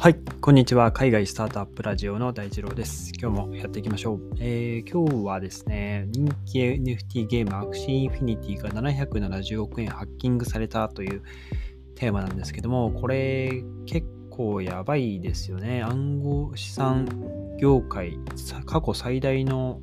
[0.00, 0.92] はい、こんにちは。
[0.92, 3.10] 海外スタートアップラジオの大二郎です。
[3.20, 4.20] 今日もやっていきましょう。
[4.38, 11.22] えー今日はですね、人気 NFT ゲームアクシーインフィニティが770億円ハッキングされたという
[11.96, 15.82] テーマなんですけども、これ結構やばいですよね。
[15.82, 17.08] 暗号資産
[17.60, 18.20] 業界
[18.66, 19.80] 過去最大の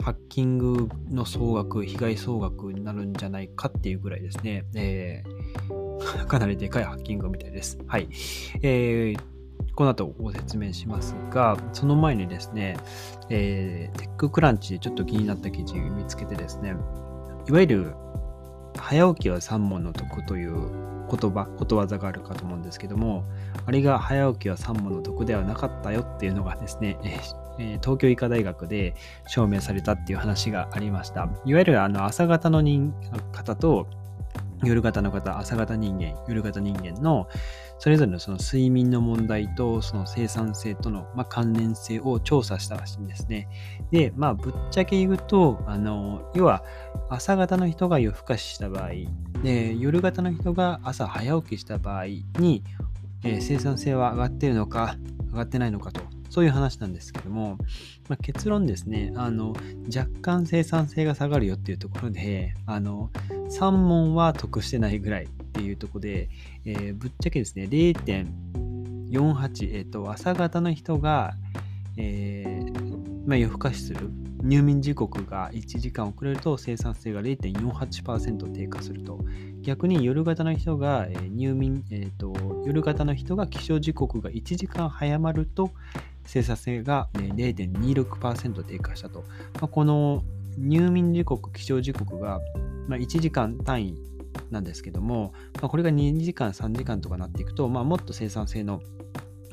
[0.00, 4.64] ハッキングの総額、被害総額になるんじゃないかっていうぐらいですね。
[4.76, 5.85] えー
[6.26, 7.78] かなりでかいハッキングみたいです。
[7.86, 8.08] はい。
[8.62, 9.20] えー
[9.74, 12.78] この後ご説明しますが、その前にですね、
[13.28, 16.74] えーテッククランチでちょっと気になった記事見つけてですね、
[17.46, 17.94] いわゆる
[18.78, 20.52] 早起きは三問の得という
[21.10, 23.24] 言葉、ことわざがあるかと思うんですけども、
[23.66, 26.98] あれが早起きは三問の得ではなかったよっていうのがですね、
[27.58, 28.94] え東京医科大学で
[29.26, 31.28] 証明されたっていう話がありました。
[31.44, 32.92] いわゆるあの朝型の人
[33.32, 33.86] 方と
[34.64, 37.28] 夜型の方、朝型人間、夜型人間の
[37.78, 43.48] それぞれのその睡眠の問題とその生産性との、まあ、関連性を調査したらしいんですね。
[43.90, 46.64] で、まあ、ぶっちゃけ言うと、あの、要は
[47.10, 48.90] 朝型の人が夜更かしした場合、
[49.42, 52.06] で夜型の人が朝早起きした場合
[52.38, 52.64] に、
[53.22, 54.96] えー生産性は上がってるのか、
[55.30, 57.58] 上がってないのかと、そういう話なんですけども、
[58.08, 59.54] まあ、結論ですね、あの、
[59.94, 63.10] 若干生産性が下がるよっていうところで、あの、
[63.50, 66.28] 3問は得してないぐらいっていうところで、
[66.64, 71.34] えーぶっちゃけですね、0.48、えっ、と、朝方の人が、
[71.96, 74.10] えーまあ、夜更かしする。
[74.42, 79.18] 入眠時刻が1時間遅れると生産性が0.48%低下すると。
[79.62, 82.32] 逆に夜型の人が、入眠、えーと、
[82.64, 85.72] 夜型の人が起床時刻が1時間早まると
[86.26, 89.24] 生産性が、0.26%低下したと。
[89.54, 90.22] まあ、この
[90.58, 92.40] 入眠時刻、起床時刻が、
[92.88, 93.98] まあ、1時間単位
[94.50, 98.80] なんですけども、まあ、これが2時間、3時間とかなっていくと、まあ、もっと生産性の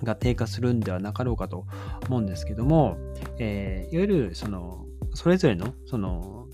[0.04, 1.66] が低下するんではなかろうかと
[2.08, 2.98] 思うんですけども、
[3.40, 6.48] えーいわゆるそのそれぞれのその、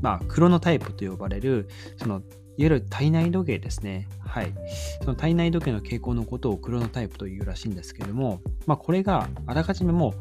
[0.00, 2.22] まあ、クロノタイプと呼ばれるその
[2.58, 4.08] いわゆる体内時計ですね。
[4.20, 4.52] はい。
[5.00, 10.14] その体内時計の傾向のことをクロノタイプというらしいんですけども、まあ、これがあらかじめも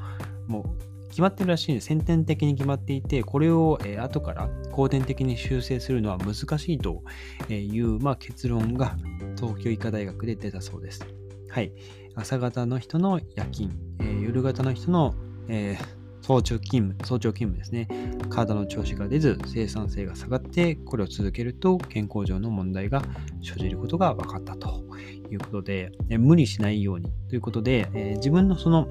[0.47, 1.81] う、もう決まってるらしいんで。
[1.81, 7.03] 先天的に決まっていて、これを、えー後から後天的に修正するのは難しいと
[7.49, 8.95] いう、まあ、結論が
[9.35, 11.05] 東京医科大学で出たそうです。
[11.49, 11.73] はい。
[12.15, 15.15] 朝方の人の夜勤、えー夜型の人の、
[15.49, 17.87] えー早朝勤務、早朝勤務ですね。
[18.29, 23.01] 体の調子が出ず、生産性が下がって、これを続けると健康上の問題が
[23.41, 24.83] 生じることが分かったと
[25.31, 28.87] いうことで、え無理しないようにということで、え自分のその、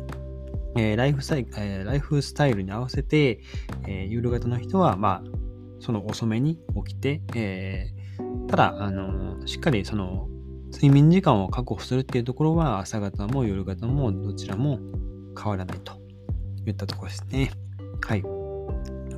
[0.76, 3.40] えーライフスタイルえーライフスタイルに合わせて、
[3.86, 5.30] えー夜型の人は、まあ、
[5.78, 8.00] その遅めに起きて、えー
[8.48, 10.28] ただ、あのしっかりその
[10.72, 14.80] 睡眠時間を確保するっていうところは朝方も夜型もどちらも
[15.36, 15.99] 変わらないと
[16.70, 17.50] いったところですね。
[18.06, 18.22] はい。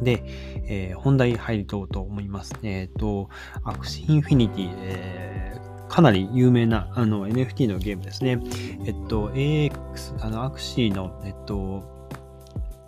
[0.02, 0.24] で、
[0.66, 2.54] えー本題入ろうと思います。
[2.62, 3.28] えっ、と、
[3.64, 8.40] Axie Infinity、えーかなり有名なあの NFT のゲームですね。
[8.86, 12.08] えっと、AX、あの、 Axie の、えっと、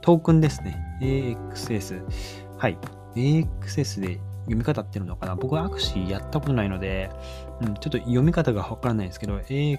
[0.01, 0.83] トークンですね。
[1.03, 2.03] AXS。
[2.57, 2.79] はい。
[3.15, 7.11] AXS で読み方っていうのかな僕は Axie やったことないので、
[7.61, 9.79] うん、ちょっと読み方がわからないんですけど、AX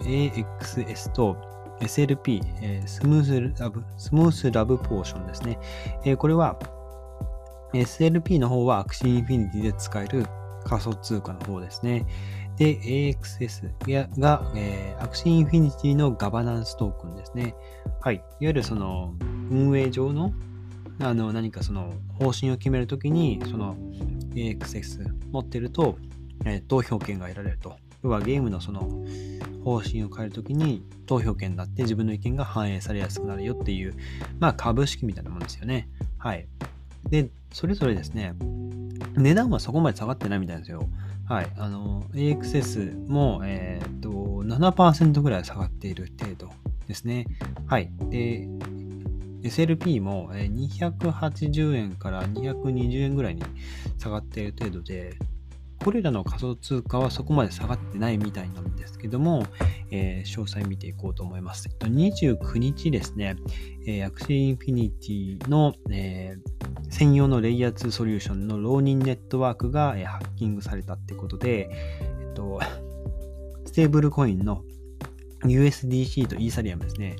[0.00, 1.36] AXS と
[1.82, 5.58] SLP、えー Smooth Love、Smooth Love Potion ですね。
[6.04, 6.58] えーこれは
[7.72, 10.26] SLP の方は Axie Infinity で使える
[10.64, 12.06] 仮想通貨の方ですね。
[12.58, 17.54] で、AXS が、えー Axie Infinity のガバナンストークンですね。
[18.00, 18.16] はい。
[18.16, 19.14] いわゆるその
[19.50, 20.32] 運営上の
[21.00, 23.74] あの何かその方針を決めるときに、その
[24.34, 25.98] AXS 持ってると、
[26.44, 27.76] えー投票権が得られると。
[28.02, 28.88] 要はゲームのその
[29.64, 33.94] 方針を変えるときに投票権になって自分の意見が反映されやすくなるよっていう、
[34.38, 35.88] まあ株式みたいなもんですよね。
[36.18, 36.46] はい。
[37.08, 38.34] で、それぞれですね、
[39.16, 40.88] 値段はそこまで下がってないみたいなんですよ。
[41.28, 41.52] はい。
[41.56, 46.50] あの、AXS も、えっ、と、7%ぐらい下がっている程度
[46.88, 47.26] ですね。
[47.66, 47.90] はい。
[48.10, 48.48] で、
[49.42, 53.42] SLP も280円から220円ぐらいに
[53.98, 55.16] 下がっている程度で、
[55.84, 59.44] これらの仮想通貨はそこまで下がってないみたいなんですけども、
[59.90, 61.68] えー詳細見ていこうと思います。
[61.68, 63.36] えっと29日ですね、
[63.86, 72.60] えー、 Axie Infinity の、えー専用のレイヤー2ソリューションの Ronin ネットワークが、えーハッキングされたってことで、えっと、
[73.64, 74.62] ステーブルコインの
[75.44, 77.16] USDC とイーサリアムですね、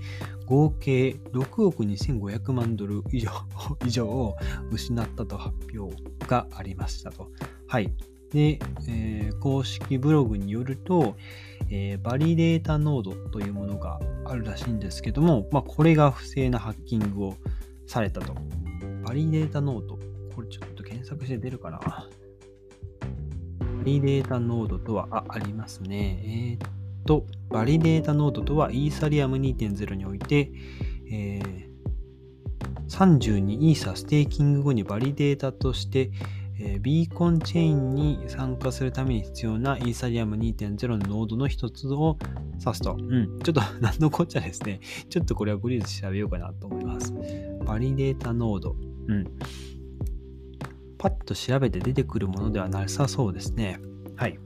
[0.47, 3.31] 合計6億2500万ドル以上
[3.87, 4.37] 以上を
[4.71, 7.31] 失ったと発表がありましたと。
[7.67, 7.93] はい。
[8.33, 8.59] で、
[8.89, 11.17] えー公式ブログによると、
[11.69, 17.37] えー、バリデータノードというものがあるらしいんですけども、まあ、これが不正なハッキングを
[17.89, 18.35] されたと。
[19.05, 19.99] バリデータノード。
[20.37, 21.79] これちょっと検索して出るかな。
[21.81, 22.07] バ
[23.85, 26.59] リデータノードとは、あ、ありますね。
[26.61, 26.71] えー、っ
[27.05, 30.53] と、バリデータノードとはイーサリアム2.0において、
[31.11, 31.67] えー、
[32.89, 36.13] 32イーサステーキング後にバリデータとして、
[36.65, 42.17] えー、ビーコンチェーンに参加するために必要なイーサリアム2.0のノードの一つを
[42.61, 42.97] 指すと。
[42.97, 43.41] うん。
[43.41, 44.81] ちょっと何のこっちゃですね。
[45.11, 47.13] ちょっとこれはグリーズ調べようかなと思います。
[47.67, 48.77] バリデータノード。
[49.09, 49.25] うん。
[50.99, 53.81] パッと調べて出てくるものではなさそうですね。
[54.15, 54.39] はい。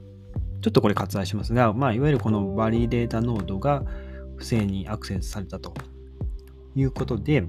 [0.61, 3.85] ちょっとこれ割愛しますが、まあ、いわゆるこのバリデータノードが
[4.37, 5.75] 不正にアクセスされたと
[6.75, 7.43] いうことで、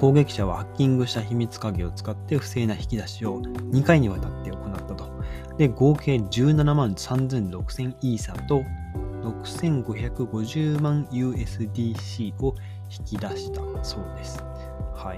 [0.00, 5.10] 攻撃者はハッキングした秘密鍵を使って不正な引き出しを2回にわたって行ったと。
[5.56, 8.62] で、合計17万3600イーサと
[9.22, 12.54] 6550万 USDC を
[12.90, 14.44] 引き出したそうです。
[14.94, 15.14] は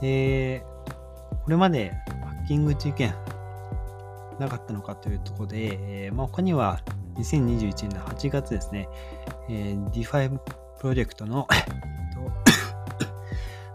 [0.00, 0.02] い。
[0.02, 0.64] で、
[1.44, 3.14] これまでハッキング事件
[4.38, 6.80] なかったのかというところで、えー、まあ、他には
[7.16, 8.88] 2021年の8月ですね、
[9.48, 10.38] えー、DeFi
[10.78, 11.46] プロジェクトの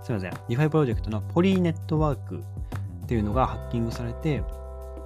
[0.04, 2.44] すいません、DeFi プロジェクトのポリーネットワーク
[3.04, 4.44] っていうのがハッキングされて、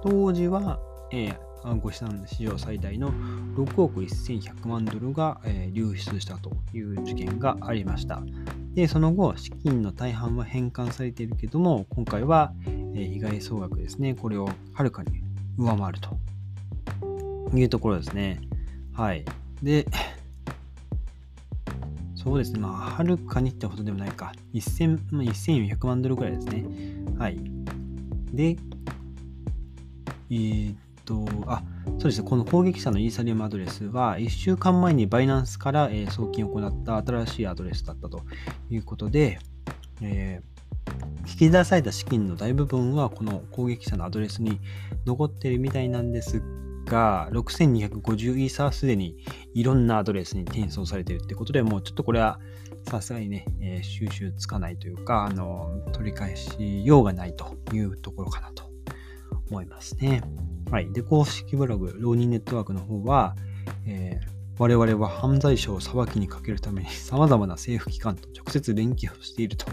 [0.02, 0.80] 当時は、
[1.12, 3.12] えー、ご資産史上最大の
[3.56, 8.20] 6億1100万ドルが、えー、流出したという事件がありました。
[8.74, 15.22] で、その後、資金の大半は返還されているけども、今回は、えー、被害総額ですね、これをはるかに
[15.58, 16.18] 上回ると
[17.56, 18.40] いうところですね。
[18.92, 19.24] はい。
[19.62, 19.86] で、
[22.22, 22.58] そうですね。
[22.58, 24.32] まあ、はるかにってほどでもないか。
[24.52, 26.64] 1000ま1400万ドルくらいですね。
[27.16, 27.38] はい。
[28.32, 28.56] で、
[30.28, 32.28] えー、っと、あ、そうですね。
[32.28, 38.22] この攻撃者のイーサリアムアドレスは、1週間前にバイナンスから、え、送金を行った新しいアドレスだったと
[38.68, 39.38] いうことで、
[40.00, 44.58] えー、引き出された資金の大部分はこの攻撃者のアドレスに
[45.06, 46.42] 残ってるみたいなんです
[46.88, 49.16] が、6250イーサーすでに
[49.54, 52.40] いろんなアドレスに転送されているってことで、もうちょっとこれは
[52.90, 58.64] さすがにね、えー、収集つかないというか、あの、取り返しようがないというところかなと
[59.50, 60.22] 思いますね。
[60.70, 60.92] はい。
[60.92, 63.36] で、公式ブログ、浪人ネットワークの方は、
[63.86, 69.66] えー我々は犯罪者を裁きにかけるために様々な政府機関と直接連携をしていると、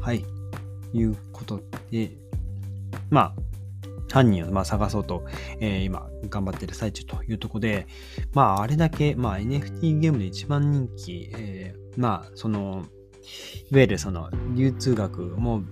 [0.00, 0.24] はい、
[0.94, 1.60] いうこと
[1.90, 2.12] で、
[3.10, 3.53] まあ、
[4.10, 5.24] 犯人をま探そうと、
[5.60, 7.86] えー、今頑張ってる最中というところで、
[8.32, 12.84] まああれだけ、まあ NFT ゲームで一番人気、えー、まあその、
[13.70, 15.62] いわゆるその流通額も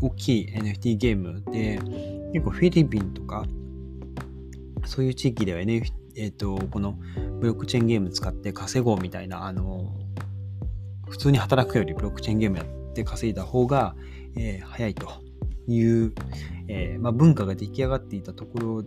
[0.00, 1.78] 大きい NFT ゲームで、
[2.32, 3.44] 結構フィリピンとか、
[4.84, 6.98] そういう地域では NFT、えっ、ー、と、この
[7.40, 9.92] ブロックチェーンゲーム使って稼ごうみたいな、あの、
[11.08, 13.94] 普通に働くよりブロックチェーンゲームやって稼いだ方が、
[14.36, 15.27] えー、早いと。
[15.72, 16.12] いう、
[16.68, 18.84] えー、まあ、文化が出来上がっていたところ、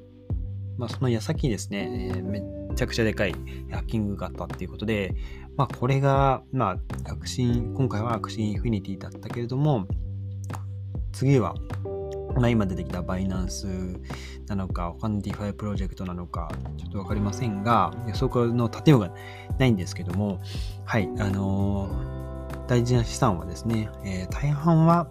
[0.78, 2.42] まあ、その矢先にですね、えー、め
[2.75, 3.33] ちゃくちゃでかい
[3.72, 5.13] ハッキングがあったっていうことで、
[5.56, 9.88] まあ、これが、まあ、悪心、今回は悪心インフィニティだったけれども、
[11.12, 11.56] 次は、
[12.36, 13.68] まあ、今出てきたバイナンス
[14.48, 19.13] なのか、他の DeFi プロジェクトなのか、ちょっとわかりませんが、予測の立てようが
[19.60, 20.41] ないんですけども、
[20.86, 25.08] はい、あのー、大事な資産はですね、えー、大半は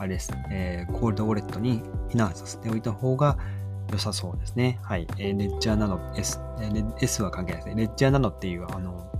[0.00, 3.36] あれです、えー、コールドウォレットに避難させておいた方が
[3.92, 4.78] 良さそうですね。
[4.82, 5.06] はい。
[5.18, 7.82] えー、レッジャーナノ S、えー、S は関係ないですね。
[7.82, 9.12] レッジャーナノっていう、あの、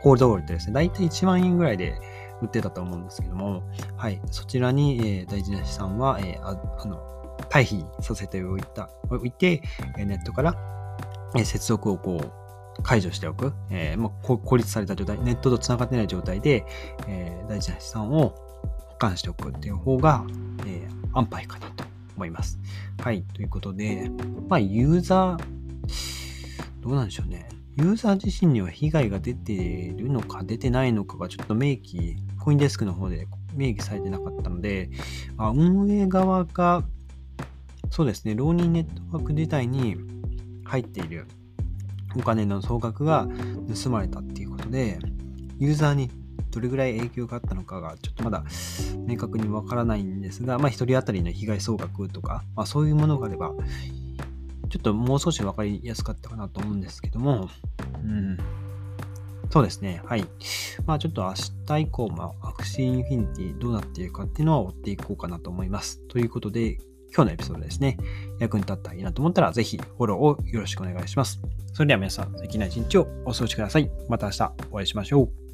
[0.00, 0.74] コールドウォレットですね。
[0.74, 1.98] だいたい1万円ぐらいで
[2.42, 3.64] 売ってたと思うんですけども、
[3.96, 4.20] はい。
[4.30, 9.62] そちらに、えー、大事な資産は、えー、ああの、退避させておいた、おいて、
[9.98, 10.54] えネットから、
[11.36, 12.20] え接続をこ
[12.78, 16.64] う、解除しておく、えー、もう孤立された状態、ネットと繋がってない状態で、
[17.08, 18.34] えー、大事な資産を
[19.00, 20.24] 管しておくっていう方が、
[20.66, 21.84] えー、安牌かなと
[22.16, 22.60] 思います。
[23.00, 23.22] はい。
[23.22, 24.10] ということで、
[24.48, 25.44] まあ、ユーザー、
[26.82, 27.48] どうなんでしょうね。
[27.78, 34.90] ユーザー自身には被害が出ているのか出てないのかがちょっと明記、コインデスクの方で明記されてなかったので、
[35.38, 36.84] あ、運営側が、
[37.90, 39.96] そうですね、浪人ネットワーク自体に
[40.64, 41.26] 入っている
[42.16, 43.26] お金の総額が
[43.82, 44.98] 盗まれたっていうことで、
[45.58, 46.10] ユーザーに
[46.50, 48.44] どれぐらい影響があったのかがちょっとまだ
[49.06, 53.52] 明確にわからないんですが、まあ、1人当たりの被害総額とか、まあ、そういうものがあれば、
[54.68, 57.48] ちょっともう少し分かりやすかったかなと思うんですけども、
[58.04, 58.38] うん。
[59.50, 60.00] そうですね。
[60.04, 60.24] はい。
[60.86, 61.34] まあちょっと明
[61.66, 65.98] 日以降、まあ、 Axie Infinity どうなっているかっていうのは追っていこうかなと思います。
[66.06, 66.78] ということで、
[67.12, 67.98] 今日のエピソードですね、
[68.38, 71.40] 役に立ったらいいなと思ったら、ぜひフォローをよろしくお願いします。
[71.72, 73.90] それでは皆さん、素敵な一日をお過ごしください。
[74.08, 75.49] また明日お会いしましょう。